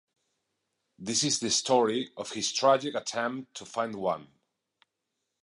This 0.97 1.23
is 1.23 1.37
the 1.39 1.51
story 1.51 2.09
of 2.17 2.31
his 2.31 2.51
tragic 2.51 2.95
attempt 2.95 3.53
to 3.53 3.67
find 3.67 3.93
one. 3.93 4.29